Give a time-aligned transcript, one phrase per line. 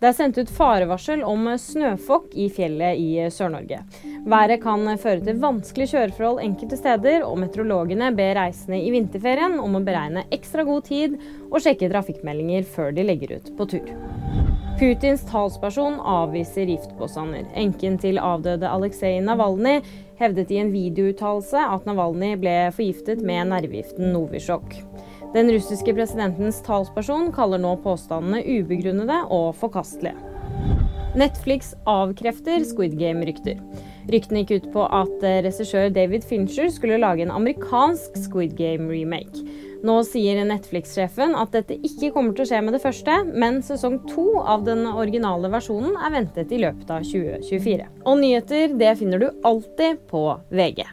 [0.00, 3.82] Det er sendt ut farevarsel om snøfokk i fjellet i Sør-Norge.
[4.32, 9.76] Været kan føre til vanskelige kjøreforhold enkelte steder, og meteorologene ber reisende i vinterferien om
[9.76, 11.18] å beregne ekstra god tid
[11.50, 13.92] og sjekke trafikkmeldinger før de legger ut på tur.
[14.80, 17.44] Putins talsperson avviser giftpåstander.
[17.60, 19.82] Enken til avdøde Aleksej Navalnyj
[20.16, 24.80] hevdet i en videouttalelse at Navalnyj ble forgiftet med nervegiften Novisjok.
[25.34, 30.18] Den russiske presidentens talsperson kaller nå påstandene ubegrunnede og forkastelige.
[31.18, 33.58] Netflix avkrefter Squid Game-rykter.
[34.10, 39.42] Ryktene gikk ut på at eh, regissør David Fincher skulle lage en amerikansk Squid Game-remake.
[39.86, 44.00] Nå sier Netflix-sjefen at dette ikke kommer til å skje med det første, men sesong
[44.10, 47.90] to av den originale versjonen er ventet i løpet av 2024.
[48.04, 50.84] Og nyheter det finner du alltid på VG.